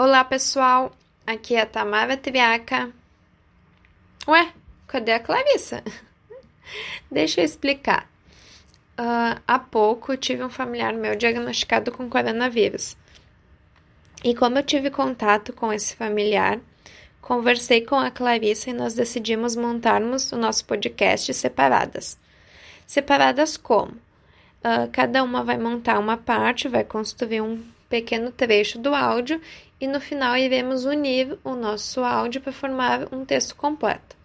[0.00, 0.92] Olá pessoal,
[1.26, 2.92] aqui é a Tamara Triaca.
[4.28, 4.52] Ué,
[4.86, 5.82] cadê a Clarissa?
[7.10, 8.08] Deixa eu explicar.
[8.96, 12.96] Uh, há pouco tive um familiar meu diagnosticado com coronavírus.
[14.22, 16.60] E como eu tive contato com esse familiar,
[17.20, 22.16] conversei com a Clarissa e nós decidimos montarmos o nosso podcast separadas.
[22.86, 23.96] Separadas como?
[24.62, 29.40] Uh, cada uma vai montar uma parte, vai construir um pequeno trecho do áudio
[29.80, 34.16] e no final iremos unir o nosso áudio para formar um texto completo.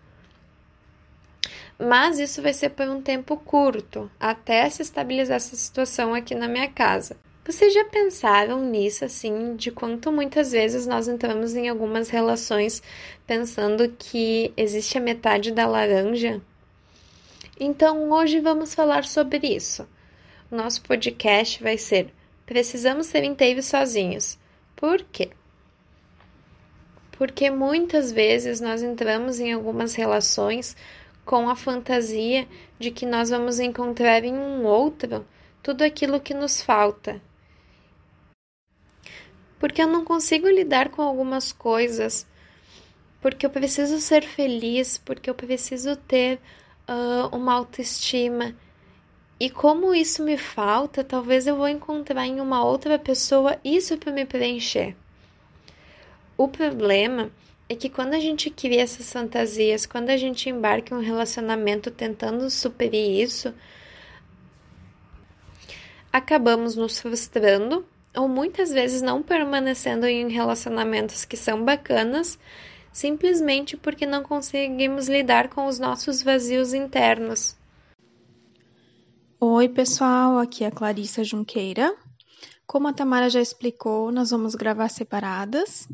[1.80, 6.48] Mas isso vai ser por um tempo curto, até se estabilizar essa situação aqui na
[6.48, 7.18] minha casa.
[7.46, 12.82] Vocês já pensaram nisso, assim, de quanto muitas vezes nós entramos em algumas relações
[13.28, 16.42] pensando que existe a metade da laranja?
[17.60, 19.86] Então, hoje vamos falar sobre isso.
[20.50, 22.14] Nosso podcast vai ser
[22.46, 24.38] Precisamos ser inteiros sozinhos.
[24.76, 25.32] Por quê?
[27.12, 30.76] Porque muitas vezes nós entramos em algumas relações
[31.26, 35.26] com a fantasia de que nós vamos encontrar em um outro
[35.62, 37.22] tudo aquilo que nos falta.
[39.58, 42.28] Porque eu não consigo lidar com algumas coisas,
[43.22, 46.42] porque eu preciso ser feliz, porque eu preciso ter
[46.90, 48.54] uh, uma autoestima.
[49.44, 54.10] E como isso me falta, talvez eu vou encontrar em uma outra pessoa isso para
[54.10, 54.96] me preencher.
[56.38, 57.30] O problema
[57.68, 61.92] é que quando a gente cria essas fantasias, quando a gente embarca em um relacionamento
[61.92, 63.54] tentando superar isso,
[66.10, 72.40] acabamos nos frustrando ou muitas vezes não permanecendo em relacionamentos que são bacanas,
[72.94, 77.62] simplesmente porque não conseguimos lidar com os nossos vazios internos.
[79.46, 81.94] Oi, pessoal, aqui é a Clarissa Junqueira.
[82.66, 85.86] Como a Tamara já explicou, nós vamos gravar separadas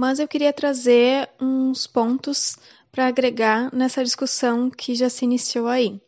[0.00, 2.56] mas eu queria trazer uns pontos
[2.90, 6.00] para agregar nessa discussão que já se iniciou aí.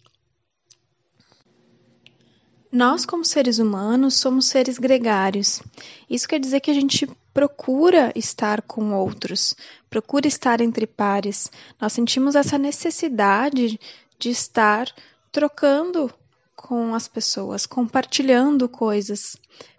[2.73, 5.63] Nós, como seres humanos, somos seres gregários.
[6.09, 9.55] Isso quer dizer que a gente procura estar com outros,
[9.91, 11.51] procura estar entre pares.
[11.79, 13.79] Nós sentimos essa necessidade
[14.19, 14.87] de estar
[15.31, 16.11] trocando
[16.55, 19.37] com as pessoas, compartilhando coisas,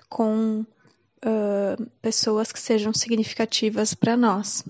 [0.09, 4.63] com uh, pessoas que sejam significativas para nós.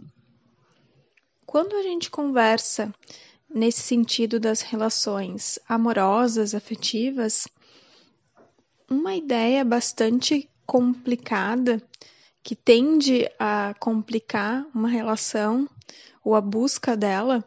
[1.45, 2.93] Quando a gente conversa
[3.53, 7.47] nesse sentido das relações amorosas, afetivas,
[8.89, 11.81] uma ideia bastante complicada
[12.41, 15.69] que tende a complicar uma relação
[16.23, 17.43] ou a busca dela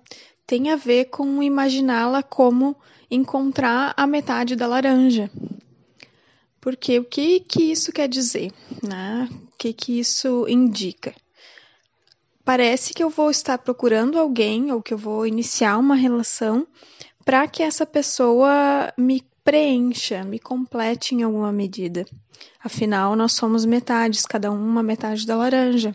[0.47, 2.77] tem a ver com imaginá-la como
[3.11, 5.31] encontrar a metade da laranja,
[6.61, 8.53] porque o que, que isso quer dizer?
[8.83, 9.29] Né?
[9.31, 11.15] O que, que isso indica?
[12.45, 16.67] Parece que eu vou estar procurando alguém ou que eu vou iniciar uma relação
[17.25, 22.05] para que essa pessoa me preencha, me complete em alguma medida.
[22.63, 25.95] Afinal, nós somos metades, cada um uma metade da laranja.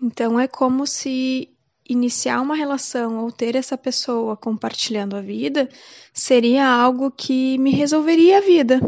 [0.00, 1.48] Então é como se
[1.88, 5.68] iniciar uma relação ou ter essa pessoa compartilhando a vida
[6.12, 8.80] seria algo que me resolveria a vida.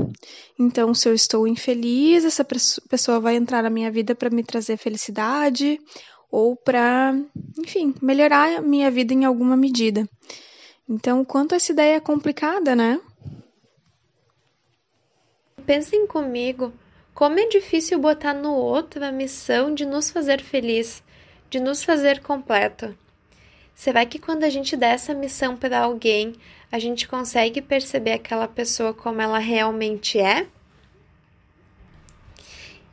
[0.59, 4.77] Então, se eu estou infeliz, essa pessoa vai entrar na minha vida para me trazer
[4.77, 5.81] felicidade
[6.31, 7.19] ou para,
[7.59, 10.06] enfim, melhorar a minha vida em alguma medida.
[10.89, 13.00] Então, quanto essa ideia é complicada, né?
[15.65, 16.72] Pensem comigo,
[17.15, 21.03] como é difícil botar no outro a missão de nos fazer feliz
[21.50, 22.97] de nos fazer completo.
[23.75, 26.34] Será que quando a gente dá essa missão para alguém,
[26.71, 30.47] a gente consegue perceber aquela pessoa como ela realmente é?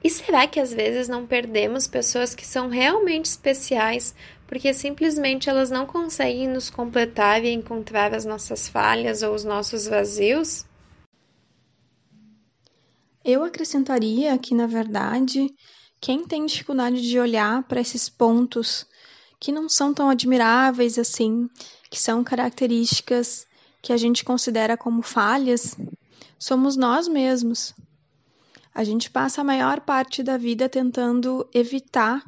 [0.04, 4.16] E será que às vezes não perdemos pessoas que são realmente especiais
[4.48, 9.88] porque simplesmente elas não conseguem nos completar e encontrar as nossas falhas ou os nossos
[9.88, 10.66] vazios?
[13.26, 15.54] Eu acrescentaria que, na verdade,
[16.00, 18.86] quem tem dificuldade de olhar para esses pontos
[19.40, 21.50] que não são tão admiráveis assim,
[21.90, 23.46] que são características
[23.82, 25.76] que a gente considera como falhas,
[26.38, 27.74] somos nós mesmos.
[28.74, 32.24] A gente passa a maior parte da vida tentando evitar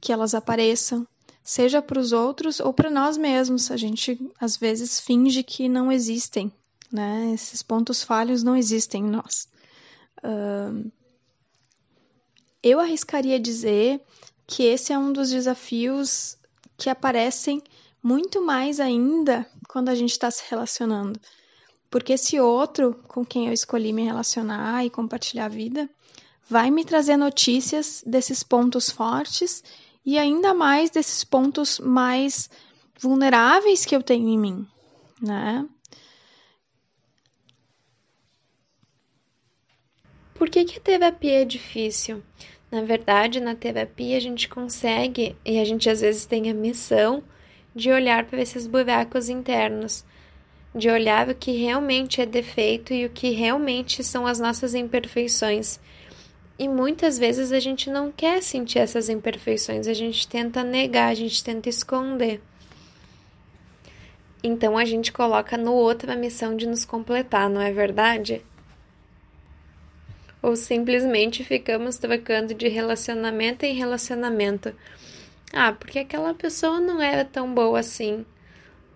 [0.00, 1.06] que elas apareçam,
[1.42, 3.70] seja para os outros ou para nós mesmos.
[3.70, 6.52] A gente às vezes finge que não existem,
[6.90, 7.32] né?
[7.34, 9.48] Esses pontos falhos não existem em nós.
[10.18, 10.90] Uh,
[12.62, 14.00] eu arriscaria dizer
[14.46, 16.36] que esse é um dos desafios
[16.76, 17.62] que aparecem
[18.02, 21.20] muito mais ainda quando a gente está se relacionando.
[21.90, 25.88] Porque esse outro com quem eu escolhi me relacionar e compartilhar a vida
[26.48, 29.62] vai me trazer notícias desses pontos fortes
[30.04, 32.50] e ainda mais desses pontos mais
[32.98, 34.68] vulneráveis que eu tenho em mim,
[35.20, 35.66] né?
[40.40, 42.22] Por que, que a terapia é difícil?
[42.72, 47.22] Na verdade, na terapia a gente consegue, e a gente às vezes tem a missão
[47.76, 50.02] de olhar para esses buracos internos,
[50.74, 55.78] de olhar o que realmente é defeito e o que realmente são as nossas imperfeições.
[56.58, 61.14] E muitas vezes a gente não quer sentir essas imperfeições, a gente tenta negar, a
[61.14, 62.40] gente tenta esconder.
[64.42, 68.42] Então a gente coloca no outro a missão de nos completar, não é verdade?
[70.42, 74.74] Ou simplesmente ficamos trocando de relacionamento em relacionamento.
[75.52, 78.24] Ah, porque aquela pessoa não era tão boa assim.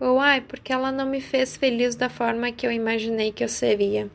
[0.00, 3.48] Ou ai, porque ela não me fez feliz da forma que eu imaginei que eu
[3.48, 4.10] seria.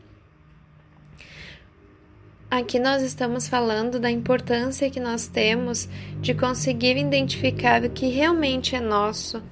[2.49, 5.87] Aqui nós estamos falando da importância que nós temos
[6.19, 9.43] de conseguir identificar o que realmente é nosso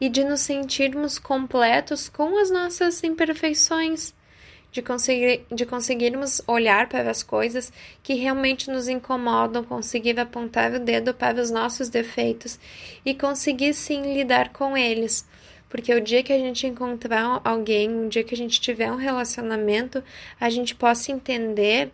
[0.00, 4.12] e de nos sentirmos completos com as nossas imperfeições
[4.72, 7.70] de, conseguir, de conseguirmos olhar para as coisas
[8.02, 12.58] que realmente nos incomodam, conseguir apontar o dedo para os nossos defeitos
[13.04, 15.28] e conseguir sim lidar com eles.
[15.68, 18.96] Porque o dia que a gente encontrar alguém, o dia que a gente tiver um
[18.96, 20.02] relacionamento,
[20.40, 21.92] a gente possa entender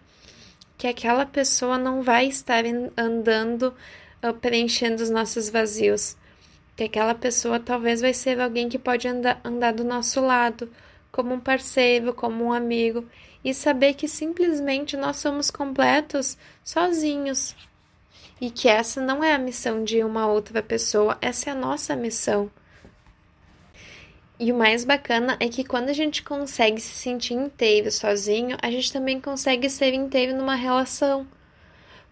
[0.76, 2.64] que aquela pessoa não vai estar
[2.96, 3.75] andando
[4.22, 6.16] uh, preenchendo os nossos vazios.
[6.76, 10.70] Que aquela pessoa talvez vai ser alguém que pode andar, andar do nosso lado,
[11.10, 13.05] como um parceiro, como um amigo,
[13.44, 17.55] e saber que simplesmente nós somos completos sozinhos.
[18.40, 21.96] E que essa não é a missão de uma outra pessoa, essa é a nossa
[21.96, 22.50] missão.
[24.40, 28.70] E o mais bacana é que quando a gente consegue se sentir inteiro sozinho, a
[28.70, 31.26] gente também consegue ser inteiro numa relação.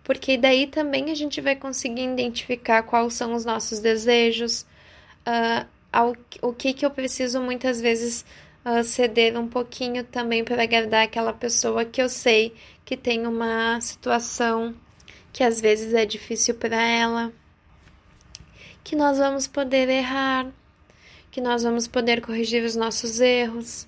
[0.03, 4.63] Porque daí também a gente vai conseguir identificar quais são os nossos desejos,
[5.27, 8.25] uh, ao, o que, que eu preciso muitas vezes
[8.67, 12.53] uh, ceder um pouquinho também para agradar aquela pessoa que eu sei
[12.85, 14.75] que tem uma situação
[15.33, 17.33] que às vezes é difícil para ela,
[18.83, 20.51] que nós vamos poder errar,
[21.31, 23.87] que nós vamos poder corrigir os nossos erros,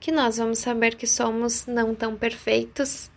[0.00, 3.10] que nós vamos saber que somos não tão perfeitos.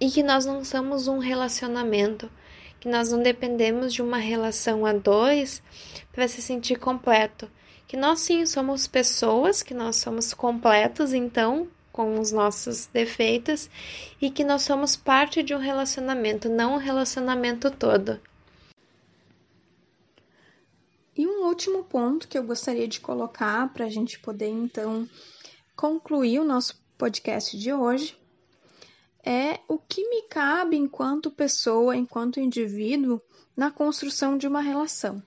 [0.00, 2.30] E que nós não somos um relacionamento,
[2.78, 5.62] que nós não dependemos de uma relação a dois
[6.12, 7.50] para se sentir completo,
[7.86, 13.70] que nós sim somos pessoas, que nós somos completos, então, com os nossos defeitos,
[14.20, 18.20] e que nós somos parte de um relacionamento, não um relacionamento todo.
[21.16, 25.08] E um último ponto que eu gostaria de colocar para a gente poder então
[25.74, 28.18] concluir o nosso podcast de hoje
[29.24, 33.20] é o que me cabe enquanto pessoa, enquanto indivíduo,
[33.56, 35.22] na construção de uma relação.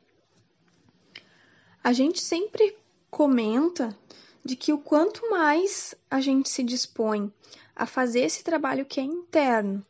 [1.90, 2.78] A gente sempre
[3.10, 3.98] comenta
[4.46, 7.34] de que o quanto mais a gente se dispõe
[7.76, 9.84] a fazer esse trabalho que é interno,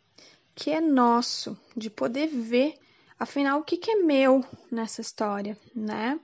[0.56, 2.76] que é nosso, de poder ver,
[3.20, 6.18] afinal, o que, que é meu nessa história, né?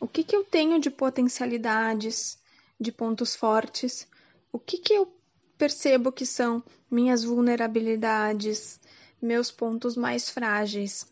[0.00, 2.38] O que, que eu tenho de potencialidades,
[2.80, 4.08] de pontos fortes,
[4.50, 5.14] o que, que eu
[5.58, 8.80] percebo que são minhas vulnerabilidades,
[9.20, 11.06] meus pontos mais frágeis.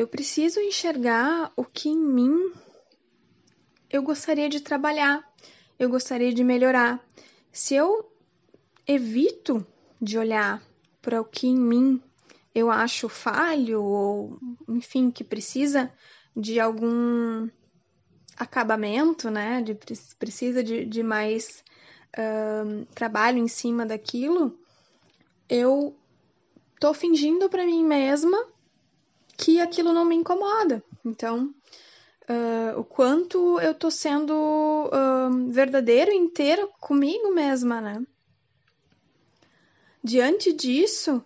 [0.00, 2.54] Eu preciso enxergar o que em mim
[3.90, 5.22] eu gostaria de trabalhar,
[5.78, 7.06] eu gostaria de melhorar.
[7.52, 8.10] Se eu
[8.86, 9.66] evito
[10.00, 10.62] de olhar
[11.02, 12.02] para o que em mim
[12.54, 15.92] eu acho falho ou, enfim, que precisa
[16.34, 17.46] de algum
[18.38, 19.60] acabamento, né?
[19.60, 19.78] De,
[20.18, 21.62] precisa de, de mais
[22.94, 24.58] trabalho em cima daquilo,
[25.46, 25.94] eu
[26.80, 28.48] tô fingindo para mim mesma
[29.40, 30.84] que aquilo não me incomoda.
[31.02, 31.54] Então,
[32.28, 38.04] uh, o quanto eu tô sendo uh, verdadeiro, inteira comigo mesma, né?
[40.04, 41.24] Diante disso,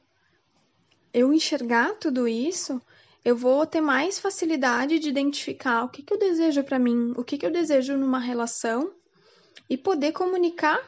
[1.13, 2.81] eu enxergar tudo isso,
[3.25, 7.25] eu vou ter mais facilidade de identificar o que, que eu desejo para mim, o
[7.25, 8.93] que, que eu desejo numa relação
[9.69, 10.81] e poder comunicar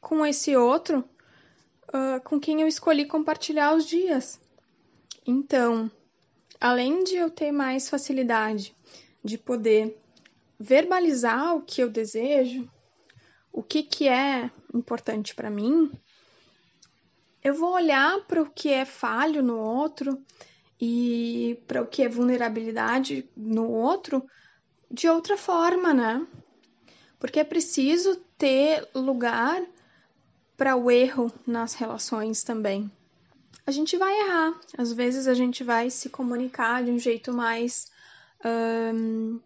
[0.00, 1.04] com esse outro
[1.88, 4.40] uh, com quem eu escolhi compartilhar os dias.
[5.24, 5.90] Então,
[6.60, 8.74] além de eu ter mais facilidade
[9.22, 9.98] de poder
[10.58, 12.70] verbalizar o que eu desejo,
[13.52, 15.90] o que, que é importante para mim,
[17.42, 20.22] eu vou olhar para o que é falho no outro
[20.80, 24.24] e para o que é vulnerabilidade no outro
[24.90, 26.26] de outra forma, né?
[27.18, 29.62] Porque é preciso ter lugar
[30.56, 32.90] para o erro nas relações também.
[33.66, 37.90] A gente vai errar, às vezes a gente vai se comunicar de um jeito mais
[38.94, 39.40] um,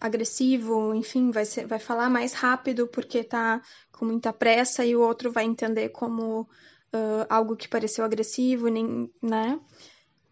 [0.00, 3.62] agressivo, enfim, vai, ser, vai falar mais rápido porque tá
[3.92, 9.08] com muita pressa e o outro vai entender como uh, algo que pareceu agressivo, nem,
[9.22, 9.60] né?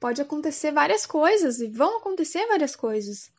[0.01, 3.31] Pode acontecer várias coisas e vão acontecer várias coisas.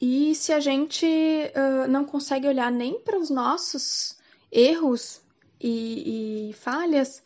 [0.00, 4.16] E se a gente uh, não consegue olhar nem para os nossos
[4.50, 5.20] erros
[5.60, 7.22] e, e, falhas,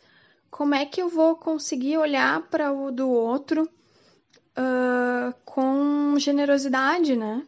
[0.49, 3.69] como é que eu vou conseguir olhar para o do outro
[4.57, 7.47] uh, com generosidade, né?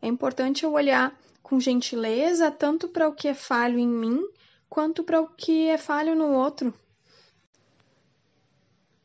[0.00, 4.28] É importante eu olhar com gentileza tanto para o que é falho em mim
[4.68, 6.74] quanto para o que é falho no outro.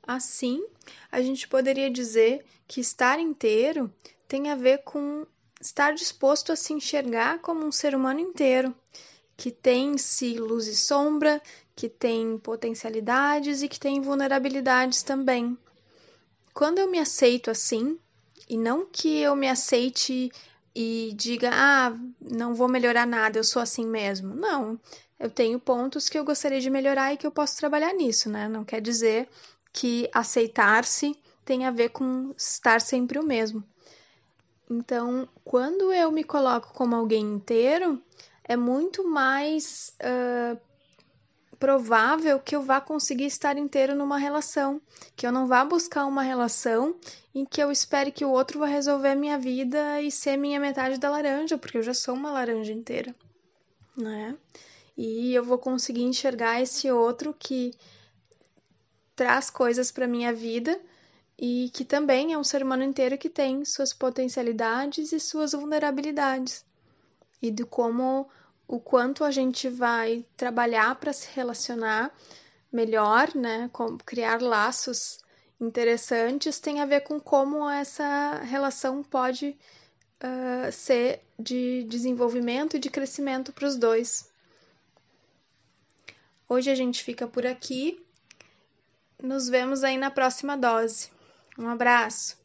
[0.06, 0.64] Assim,
[1.12, 3.94] a gente poderia dizer que estar inteiro
[4.28, 5.26] tem a ver com
[5.62, 8.76] estar disposto a se enxergar como um ser humano inteiro,
[9.38, 11.42] que tem si luz e sombra,
[11.75, 15.58] que tem potencialidades e que tem vulnerabilidades também.
[16.53, 17.98] Quando eu me aceito assim,
[18.48, 20.32] e não que eu me aceite
[20.75, 24.36] e diga, ah, não vou melhorar nada, eu sou assim mesmo.
[24.36, 24.80] Não,
[25.20, 28.48] eu tenho pontos que eu gostaria de melhorar e que eu posso trabalhar nisso, né?
[28.48, 29.27] Não quer dizer
[29.72, 33.63] que aceitar-se tem a ver com estar sempre o mesmo.
[34.70, 38.01] Então, quando eu me coloco como alguém inteiro,
[38.44, 40.60] é muito mais uh,
[41.63, 44.82] provável que eu vá conseguir estar inteiro numa relação,
[45.15, 46.93] que eu não vá buscar uma relação
[47.34, 50.60] em que eu espere que o outro vá resolver a minha vida e ser minha
[50.60, 53.15] metade da laranja, porque eu já sou uma laranja inteira,
[53.96, 54.38] né?
[54.98, 57.72] E eu vou conseguir enxergar esse outro que
[59.15, 60.77] traz coisas para minha vida
[61.39, 66.65] e que também é um ser humano inteiro que tem suas potencialidades e suas vulnerabilidades.
[67.41, 68.27] E de como
[68.67, 72.12] o quanto a gente vai trabalhar para se relacionar
[72.72, 73.70] melhor, né,
[74.05, 75.20] criar laços
[75.60, 79.55] interessantes, tem a ver com como essa relação pode
[80.24, 84.32] uh, ser de desenvolvimento e de crescimento para os dois.
[86.50, 88.03] Hoje a gente fica por aqui.
[89.22, 91.10] Nos vemos aí na próxima dose.
[91.58, 92.43] Um abraço!